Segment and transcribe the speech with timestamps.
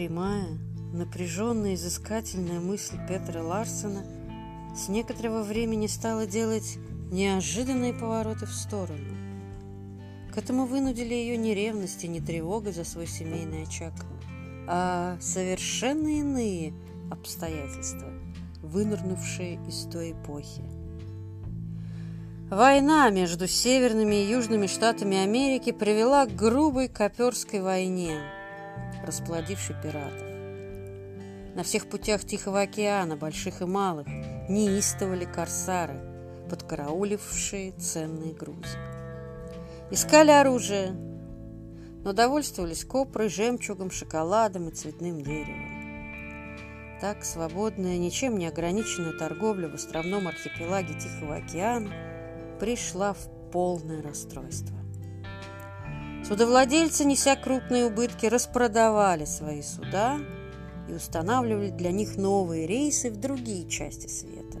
[0.00, 0.58] прямая,
[0.94, 4.02] напряженная, изыскательная мысль Петра Ларсена
[4.74, 6.78] с некоторого времени стала делать
[7.12, 9.14] неожиданные повороты в сторону.
[10.32, 13.92] К этому вынудили ее не ревность и не тревога за свой семейный очаг,
[14.66, 16.72] а совершенно иные
[17.10, 18.08] обстоятельства,
[18.62, 20.62] вынырнувшие из той эпохи.
[22.48, 28.18] Война между северными и южными штатами Америки привела к грубой коперской войне,
[29.04, 30.28] расплодившей пиратов.
[31.54, 34.06] На всех путях Тихого океана, больших и малых,
[34.48, 36.00] неистовали корсары,
[36.48, 38.78] подкараулившие ценные грузы.
[39.90, 40.92] Искали оружие,
[42.04, 45.70] но довольствовались копрой, жемчугом, шоколадом и цветным деревом.
[47.00, 51.90] Так свободная, ничем не ограниченная торговля в островном архипелаге Тихого океана
[52.60, 54.79] пришла в полное расстройство.
[56.30, 60.20] Судовладельцы, неся крупные убытки, распродавали свои суда
[60.88, 64.58] и устанавливали для них новые рейсы в другие части света.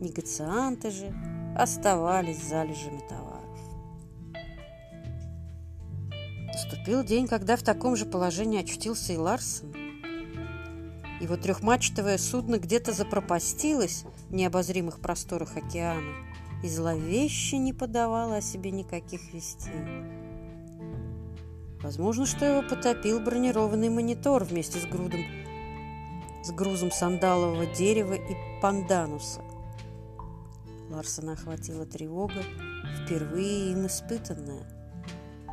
[0.00, 1.12] Негацианты же
[1.58, 3.58] оставались залежами товаров.
[6.46, 9.74] Наступил день, когда в таком же положении очутился и Ларсен.
[11.20, 16.12] Его трехмачтовое судно где-то запропастилось в необозримых просторах океана
[16.62, 19.72] и зловеще не подавало о себе никаких вестей.
[21.84, 25.20] Возможно, что его потопил бронированный монитор вместе с грудом
[26.42, 29.42] с грузом сандалового дерева и пандануса.
[30.90, 32.42] Ларсона охватила тревога,
[33.02, 34.66] впервые им испытанная.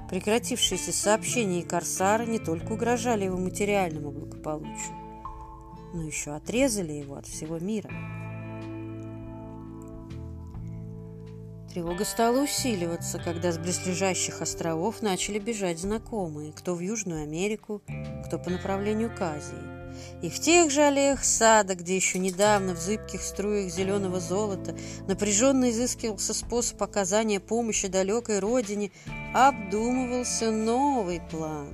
[0.09, 4.96] Прекратившиеся сообщения и корсары не только угрожали его материальному благополучию,
[5.94, 7.90] но еще отрезали его от всего мира.
[11.72, 17.81] Тревога стала усиливаться, когда с близлежащих островов начали бежать знакомые, кто в Южную Америку,
[18.25, 19.56] кто по направлению к Азии.
[20.22, 24.75] И в тех же аллеях сада, где еще недавно в зыбких струях зеленого золота
[25.07, 28.91] напряженно изыскивался способ оказания помощи далекой родине,
[29.34, 31.69] обдумывался новый план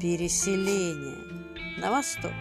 [0.00, 2.32] переселения на восток,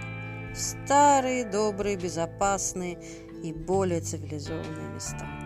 [0.56, 2.98] в старые, добрые, безопасные
[3.44, 5.41] и более цивилизованные места.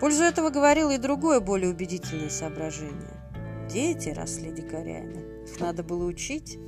[0.00, 3.20] Пользу этого говорило и другое, более убедительное соображение.
[3.70, 6.58] Дети росли дикарями, их надо было учить,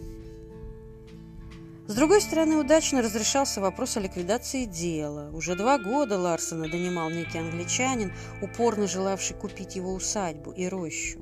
[1.89, 5.31] с другой стороны, удачно разрешался вопрос о ликвидации дела.
[5.33, 11.19] Уже два года Ларсона донимал некий англичанин, упорно желавший купить его усадьбу и рощу.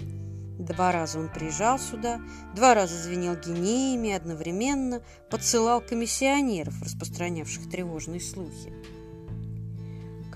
[0.58, 2.20] Два раза он приезжал сюда,
[2.54, 8.72] два раза звенел гинеями, одновременно подсылал комиссионеров, распространявших тревожные слухи.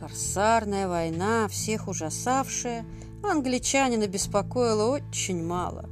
[0.04, 2.84] Корсарная война, всех ужасавшая,
[3.22, 5.88] англичанина беспокоила очень мало,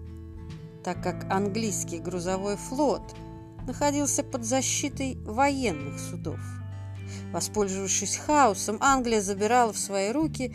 [0.84, 3.02] так как английский грузовой флот–
[3.66, 6.40] находился под защитой военных судов.
[7.32, 10.54] Воспользовавшись хаосом, Англия забирала в свои руки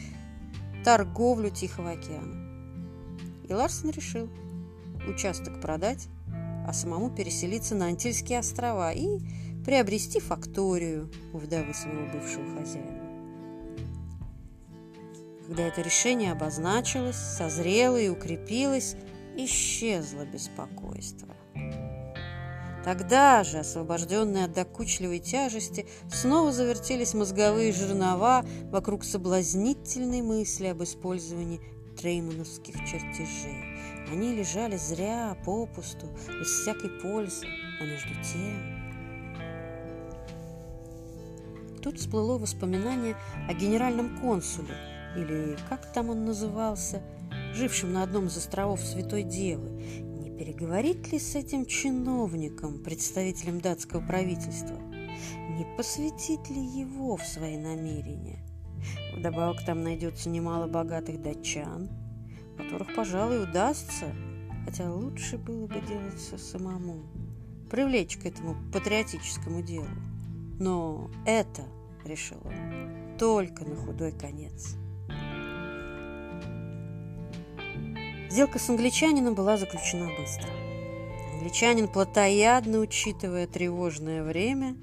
[0.83, 2.47] торговлю Тихого океана.
[3.47, 4.29] И Ларсен решил
[5.07, 6.07] участок продать,
[6.67, 9.19] а самому переселиться на Антильские острова и
[9.65, 12.96] приобрести факторию у вдовы своего бывшего хозяина.
[15.47, 18.97] Когда это решение обозначилось, созрело и укрепилось,
[19.37, 21.29] исчезло беспокойство.
[22.83, 31.61] Тогда же, освобожденные от докучливой тяжести, снова завертелись мозговые жернова вокруг соблазнительной мысли об использовании
[31.97, 33.63] треймановских чертежей.
[34.11, 37.47] Они лежали зря, попусту, без всякой пользы,
[37.79, 38.77] а между тем...
[41.81, 43.15] Тут всплыло воспоминание
[43.47, 44.75] о генеральном консуле,
[45.17, 47.01] или как там он назывался,
[47.53, 50.07] жившем на одном из островов Святой Девы,
[50.37, 54.77] переговорить ли с этим чиновником, представителем датского правительства?
[54.77, 58.39] Не посвятить ли его в свои намерения?
[59.15, 61.89] Вдобавок там найдется немало богатых датчан,
[62.55, 64.13] которых, пожалуй, удастся,
[64.65, 67.03] хотя лучше было бы делать все самому,
[67.71, 69.87] привлечь к этому патриотическому делу.
[70.59, 71.63] Но это,
[72.05, 74.75] решил он, только на худой конец.
[78.29, 80.49] Сделка с англичанином была заключена быстро.
[81.33, 84.75] Англичанин, плотоядно учитывая тревожное время,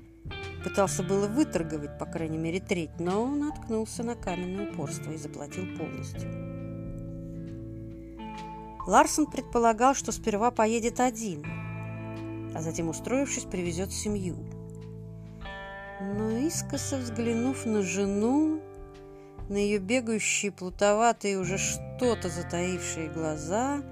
[0.63, 6.55] пытался было выторговать, по крайней мере, треть, но наткнулся на каменное упорство и заплатил полностью.
[8.87, 11.45] Ларсон предполагал, что сперва поедет один,
[12.55, 14.37] а затем, устроившись, привезет семью.
[16.01, 18.61] Но искоса взглянув на жену,
[19.49, 23.83] на ее бегающие, плутоватые, уже что-то затаившие глаза,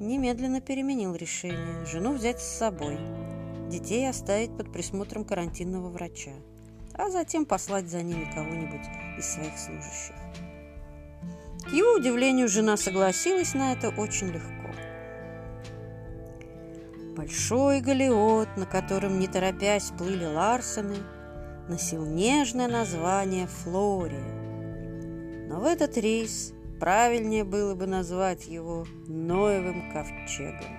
[0.00, 2.98] немедленно переменил решение жену взять с собой–
[3.68, 6.32] детей оставить под присмотром карантинного врача,
[6.94, 8.86] а затем послать за ними кого-нибудь
[9.18, 10.14] из своих служащих.
[11.66, 14.50] К его удивлению, жена согласилась на это очень легко.
[17.16, 20.96] Большой галеот, на котором, не торопясь, плыли Ларсены,
[21.68, 24.43] носил нежное название «Флория».
[25.54, 30.76] Но в этот рейс правильнее было бы назвать его Ноевым ковчегом.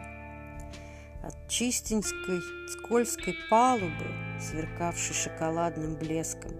[1.23, 4.05] От чистенькой скользкой палубы,
[4.37, 6.51] сверкавшей шоколадным блеском,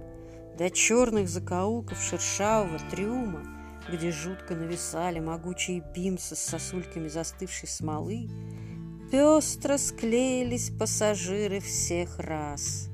[0.58, 3.44] до черных закоулков шершавого трюма,
[3.92, 8.30] где жутко нависали могучие бимсы с сосульками застывшей смолы,
[9.12, 12.88] пестро склеились пассажиры всех рас.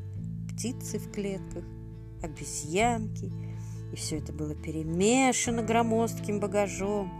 [0.52, 1.66] Птицы в клетках,
[2.24, 3.32] обезьянки,
[3.92, 7.12] и все это было перемешано громоздким багажом.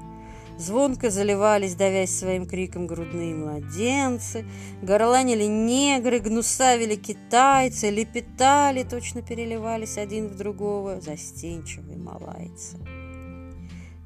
[0.58, 4.46] Звонко заливались, давясь своим криком, грудные младенцы,
[4.82, 12.78] горланили негры, гнусавили китайцы, лепетали, точно переливались один в другого застенчивые малайцы.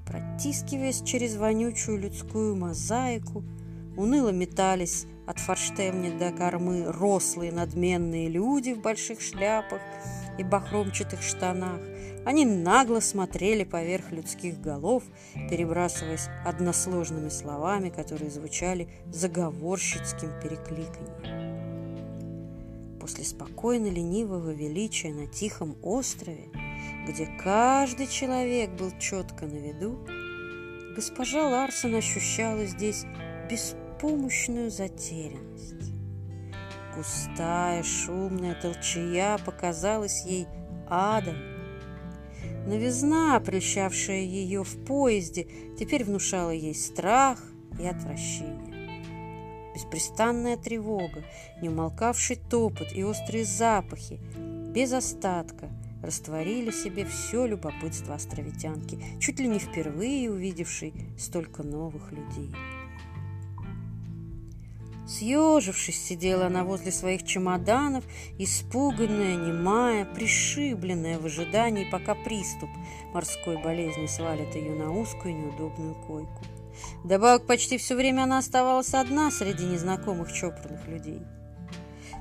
[0.06, 3.44] Протискиваясь через вонючую людскую мозаику,
[3.97, 9.81] уныло метались от форштевня до кормы рослые надменные люди в больших шляпах
[10.37, 11.79] и бахромчатых штанах.
[12.25, 15.03] Они нагло смотрели поверх людских голов,
[15.49, 21.45] перебрасываясь односложными словами, которые звучали заговорщицким перекликанием.
[22.99, 26.49] После спокойно ленивого величия на тихом острове,
[27.07, 29.99] где каждый человек был четко на виду,
[30.95, 33.05] госпожа Ларсон ощущала здесь
[33.47, 35.75] беспомощную затерянность.
[36.95, 40.47] Густая шумная толчая показалась ей
[40.88, 41.36] адом.
[42.68, 45.47] Новизна, прельщавшая ее в поезде,
[45.77, 47.44] теперь внушала ей страх
[47.80, 48.75] и отвращение.
[49.75, 51.25] Беспрестанная тревога,
[51.62, 54.19] неумолкавший топот и острые запахи
[54.74, 55.69] без остатка
[56.01, 62.51] растворили себе все любопытство островитянки, чуть ли не впервые увидевшей столько новых людей.
[65.07, 68.03] Съежившись, сидела она возле своих чемоданов,
[68.39, 72.69] испуганная, немая, пришибленная в ожидании, пока приступ
[73.13, 76.43] морской болезни свалит ее на узкую неудобную койку.
[77.03, 81.21] Добавок почти все время она оставалась одна среди незнакомых чопорных людей.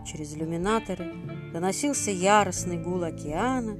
[0.06, 1.14] Через иллюминаторы
[1.52, 3.76] доносился яростный гул океана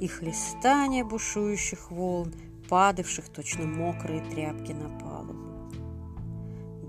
[0.00, 2.34] и хлестание бушующих волн,
[2.68, 5.49] падавших точно мокрые тряпки на палубу.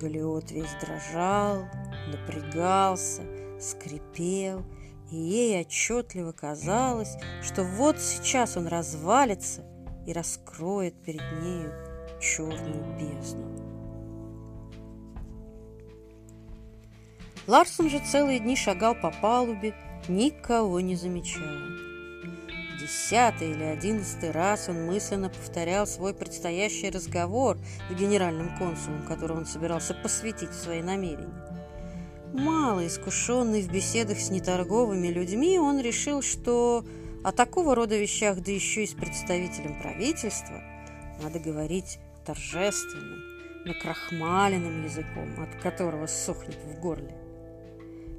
[0.01, 1.68] Галиот весь дрожал,
[2.07, 3.21] напрягался,
[3.59, 4.65] скрипел,
[5.12, 9.63] и ей отчетливо казалось, что вот сейчас он развалится
[10.07, 11.71] и раскроет перед нею
[12.19, 13.48] черную бездну.
[17.45, 19.75] Ларсон же целые дни шагал по палубе,
[20.07, 21.90] никого не замечая
[22.81, 27.57] десятый или одиннадцатый раз он мысленно повторял свой предстоящий разговор
[27.89, 31.30] с генеральным консулом, которого он собирался посвятить в свои намерения.
[32.33, 36.86] Мало искушенный в беседах с неторговыми людьми, он решил, что
[37.24, 40.62] о такого рода вещах, да еще и с представителем правительства,
[41.22, 43.19] надо говорить торжественным,
[43.66, 47.20] накрахмаленным языком, от которого сохнет в горле.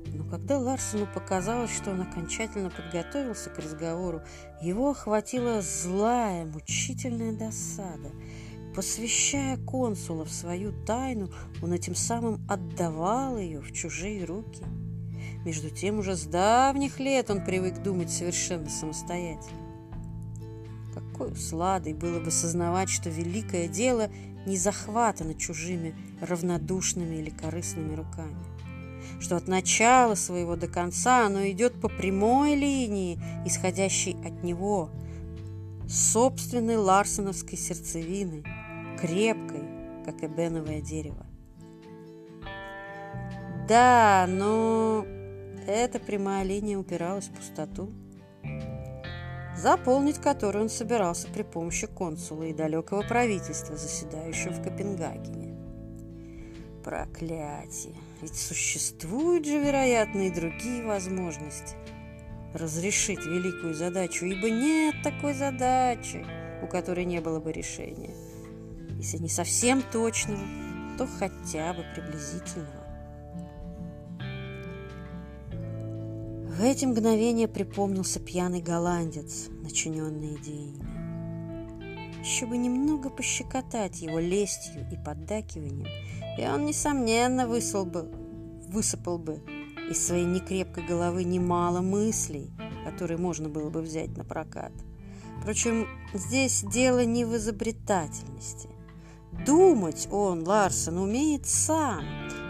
[0.07, 4.23] Но когда Ларсону показалось, что он окончательно подготовился к разговору,
[4.61, 8.11] его охватила злая, мучительная досада.
[8.75, 11.31] Посвящая консула в свою тайну,
[11.63, 14.65] он этим самым отдавал ее в чужие руки.
[15.45, 19.59] Между тем, уже с давних лет он привык думать совершенно самостоятельно.
[20.95, 24.11] Какой усладой было бы сознавать, что великое дело
[24.47, 28.37] не захватано чужими равнодушными или корыстными руками
[29.21, 34.91] что от начала своего до конца оно идет по прямой линии, исходящей от него,
[35.89, 38.45] собственной ларсоновской сердцевины,
[39.01, 39.63] крепкой,
[40.05, 41.27] как эбеновое дерево.
[43.69, 45.07] Да, но
[45.67, 47.93] эта прямая линия упиралась в пустоту,
[49.57, 55.57] заполнить которую он собирался при помощи консула и далекого правительства, заседающего в Копенгагене.
[56.83, 57.95] Проклятие!
[58.23, 61.75] Ведь существуют же, вероятно, и другие возможности
[62.55, 66.25] разрешить великую задачу, ибо нет такой задачи,
[66.63, 68.15] у которой не было бы решения.
[68.97, 70.41] Если не совсем точного,
[70.99, 72.83] то хотя бы приблизительного.
[76.53, 82.21] В эти мгновения припомнился пьяный голландец, начиненный идеями.
[82.21, 85.89] Еще бы немного пощекотать его лестью и поддакиванием,
[86.39, 88.11] и он, несомненно, высыл бы,
[88.69, 89.43] высыпал бы
[89.91, 92.51] из своей некрепкой головы немало мыслей,
[92.85, 94.73] которые можно было бы взять на прокат.
[95.41, 98.69] Впрочем, здесь дело не в изобретательности.
[99.45, 102.05] Думать он, Ларсон, умеет сам.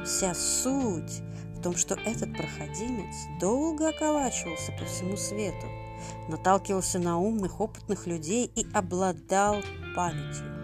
[0.04, 1.22] Вся суть
[1.56, 5.66] в том, что этот проходимец долго околачивался по всему свету,
[6.28, 9.62] наталкивался на умных, опытных людей и обладал
[9.94, 10.61] памятью.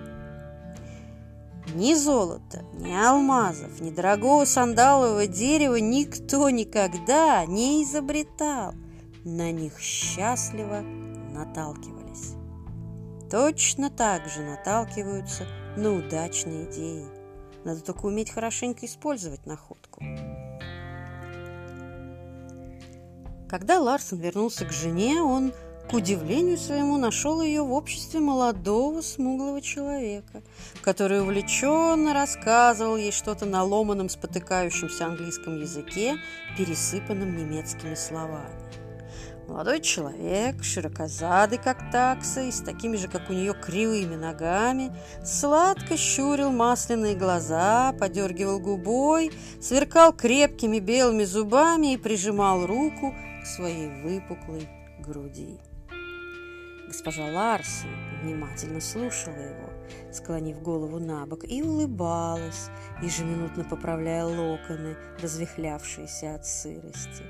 [1.75, 8.73] Ни золота, ни алмазов, ни дорогого сандалового дерева никто никогда не изобретал.
[9.25, 12.35] На них счастливо наталкивались.
[13.31, 15.47] Точно так же наталкиваются
[15.77, 17.05] на удачные идеи.
[17.65, 20.03] Надо только уметь хорошенько использовать находку.
[23.49, 25.53] Когда Ларсон вернулся к жене, он
[25.89, 30.43] к удивлению своему нашел ее в обществе молодого смуглого человека,
[30.83, 36.17] который увлеченно рассказывал ей что-то на ломаном спотыкающемся английском языке,
[36.59, 38.69] пересыпанном немецкими словами.
[39.49, 44.93] Молодой человек, широкозадый, как такса, и с такими же, как у нее, кривыми ногами,
[45.25, 53.89] сладко щурил масляные глаза, подергивал губой, сверкал крепкими белыми зубами и прижимал руку к своей
[54.03, 54.69] выпуклой
[54.99, 55.59] груди.
[56.89, 57.91] Госпожа Ларсон
[58.23, 59.69] внимательно слушала его,
[60.11, 62.71] склонив голову на бок, и улыбалась,
[63.03, 67.25] ежеминутно поправляя локоны, развихлявшиеся от сырости.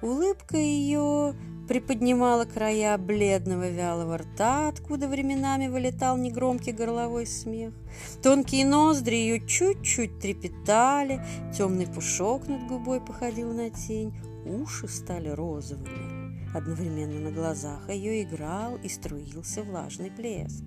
[0.00, 1.34] Улыбка ее
[1.68, 7.74] приподнимала края бледного вялого рта, откуда временами вылетал негромкий горловой смех.
[8.22, 11.22] Тонкие ноздри ее чуть-чуть трепетали,
[11.54, 14.14] темный пушок над губой походил на тень,
[14.46, 16.11] уши стали розовыми.
[16.54, 20.62] Одновременно на глазах ее играл и струился влажный блеск.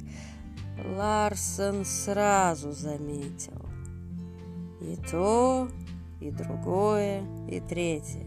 [0.84, 3.62] Ларсон сразу заметил.
[4.82, 5.70] И то,
[6.20, 8.26] и другое, и третье.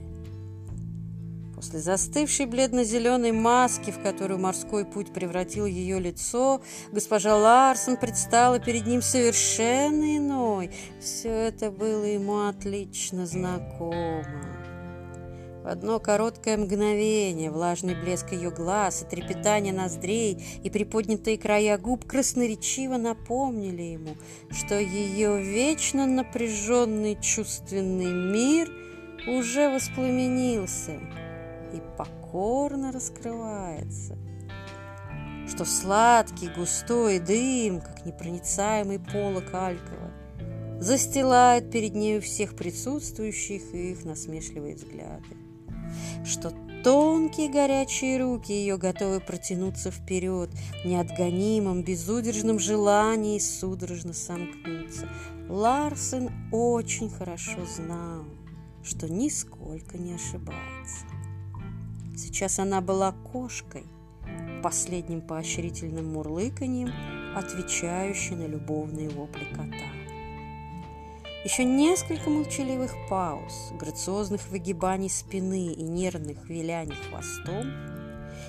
[1.54, 6.62] После застывшей бледно-зеленой маски, в которую морской путь превратил ее лицо,
[6.92, 10.70] госпожа Ларсон предстала перед ним совершенно иной.
[11.00, 14.67] Все это было ему отлично знакомо
[15.68, 22.96] одно короткое мгновение влажный блеск ее глаз и трепетание ноздрей и приподнятые края губ красноречиво
[22.96, 24.16] напомнили ему,
[24.50, 28.70] что ее вечно напряженный чувственный мир
[29.26, 31.00] уже воспламенился
[31.74, 34.16] и покорно раскрывается,
[35.48, 40.10] что сладкий густой дым, как непроницаемый полок Алькова,
[40.80, 45.47] застилает перед нею всех присутствующих и их насмешливые взгляды
[46.24, 46.52] что
[46.84, 50.50] тонкие горячие руки ее готовы протянуться вперед
[50.82, 55.08] в неотгонимом, безудержном желании судорожно сомкнуться.
[55.48, 58.24] Ларсен очень хорошо знал,
[58.82, 61.06] что нисколько не ошибается.
[62.16, 63.84] Сейчас она была кошкой,
[64.62, 66.90] последним поощрительным мурлыканьем,
[67.36, 69.87] отвечающей на любовные вопли кота.
[71.48, 77.72] Еще несколько молчаливых пауз, грациозных выгибаний спины и нервных виляний хвостом,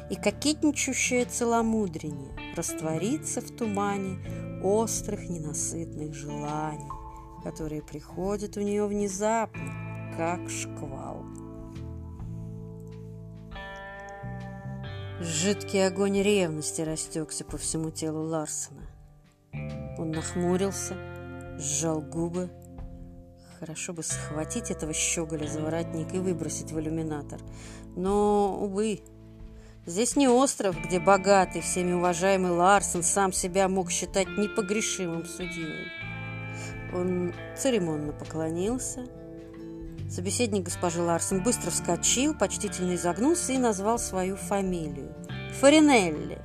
[0.09, 4.19] и кокетничающее целомудрение растворится в тумане
[4.61, 6.91] острых ненасытных желаний,
[7.41, 11.23] которые приходят у нее внезапно, как шквал.
[15.21, 18.89] Жидкий огонь ревности растекся по всему телу Ларсона.
[19.97, 20.97] Он нахмурился,
[21.57, 22.49] сжал губы,
[23.59, 27.41] Хорошо бы схватить этого щеголя за воротник и выбросить в иллюминатор.
[27.97, 29.01] Но, увы,
[29.85, 35.87] здесь не остров, где богатый, всеми уважаемый Ларсон сам себя мог считать непогрешимым судьей.
[36.93, 39.05] Он церемонно поклонился.
[40.09, 45.13] Собеседник госпожи Ларсон быстро вскочил, почтительно изогнулся и назвал свою фамилию.
[45.59, 46.41] Фаринелли.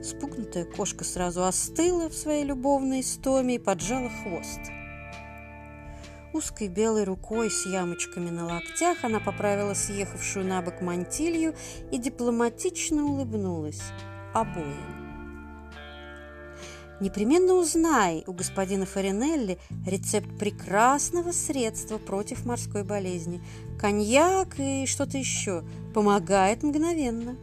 [0.00, 4.60] Спугнутая кошка сразу остыла в своей любовной стоме и поджала хвост.
[6.32, 11.56] Узкой белой рукой с ямочками на локтях она поправила съехавшую на бок мантилью
[11.90, 13.82] и дипломатично улыбнулась
[14.32, 15.00] обоим.
[17.00, 23.42] Непременно узнай у господина Фаринелли рецепт прекрасного средства против морской болезни.
[23.78, 25.64] Коньяк и что-то еще.
[25.94, 27.36] Помогает мгновенно.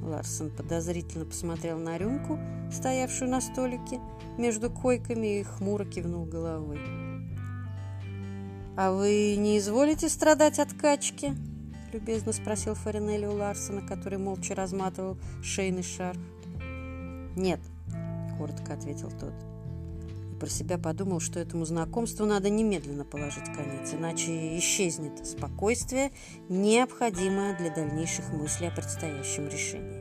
[0.00, 2.38] Ларсон подозрительно посмотрел на рюмку,
[2.72, 4.00] стоявшую на столике
[4.38, 6.78] между койками, и хмуро кивнул головой.
[8.76, 11.34] «А вы не изволите страдать от качки?»–
[11.92, 16.18] любезно спросил Фаринелли у Ларсона, который молча разматывал шейный шарф.
[17.36, 17.60] «Нет»,–
[18.38, 19.32] коротко ответил тот.
[20.38, 26.12] про себя подумал, что этому знакомству надо немедленно положить конец, иначе исчезнет спокойствие,
[26.48, 29.99] необходимое для дальнейших мыслей о предстоящем решении.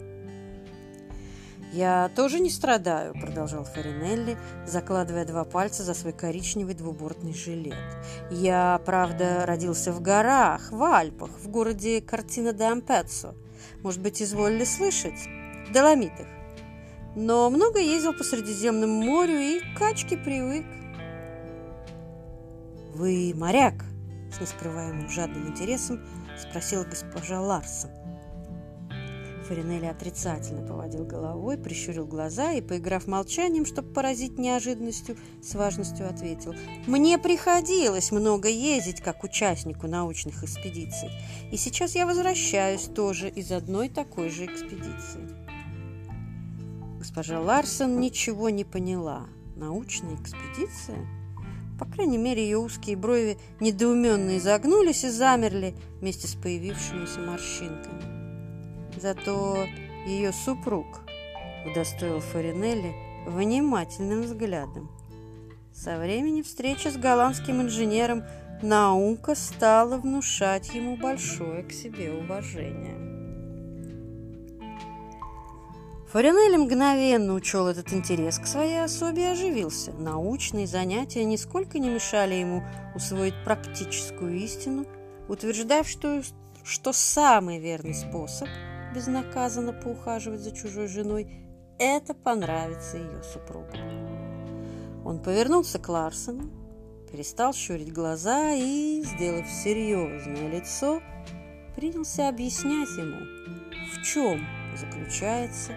[1.72, 7.76] «Я тоже не страдаю»,— продолжал Фаринелли, закладывая два пальца за свой коричневый двубортный жилет.
[8.32, 13.36] «Я, правда, родился в горах, в Альпах, в городе Картина де Ампеццо.
[13.84, 15.20] Может быть, изволили слышать?
[15.70, 16.28] В Доломитах.
[17.16, 20.66] Но много ездил по Средиземному морю и к качке привык».
[22.96, 23.86] «Вы моряк?»—
[24.36, 26.02] с нескрываемым жадным интересом
[26.36, 27.99] спросила госпожа Ларсон.
[29.50, 36.54] Фаринелли отрицательно поводил головой, прищурил глаза и, поиграв молчанием, чтобы поразить неожиданностью, с важностью ответил.
[36.86, 41.10] «Мне приходилось много ездить как участнику научных экспедиций,
[41.52, 45.28] и сейчас я возвращаюсь тоже из одной такой же экспедиции».
[47.00, 49.26] Госпожа Ларсон ничего не поняла.
[49.56, 51.08] Научная экспедиция?
[51.80, 58.19] По крайней мере, ее узкие брови недоуменно изогнулись и замерли вместе с появившимися морщинками.
[58.98, 59.66] Зато
[60.06, 60.86] ее супруг
[61.66, 62.94] удостоил Фаринелли
[63.28, 64.90] внимательным взглядом.
[65.74, 68.24] Со времени встречи с голландским инженером
[68.62, 73.08] наука стала внушать ему большое к себе уважение.
[76.12, 79.92] Фаринелли мгновенно учел этот интерес к своей особе и оживился.
[79.94, 82.64] Научные занятия нисколько не мешали ему
[82.96, 84.86] усвоить практическую истину,
[85.28, 86.24] утверждав, что,
[86.64, 88.50] что самый верный способ–
[88.94, 91.30] безнаказанно поухаживать за чужой женой,
[91.78, 93.68] это понравится ее супругу.
[95.06, 96.50] Он повернулся к Ларсону,
[97.12, 101.02] перестал щурить глаза и, сделав серьезное лицо,
[101.76, 103.26] принялся объяснять ему,
[103.94, 105.72] в чем заключается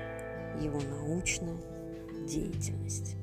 [0.61, 1.57] его научная
[2.27, 3.17] деятельность.